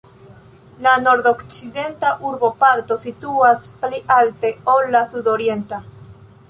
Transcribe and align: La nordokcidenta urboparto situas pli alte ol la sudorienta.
La 0.85 0.93
nordokcidenta 1.01 2.13
urboparto 2.31 2.99
situas 3.05 3.69
pli 3.85 4.03
alte 4.21 4.55
ol 4.77 4.93
la 4.97 5.05
sudorienta. 5.15 5.85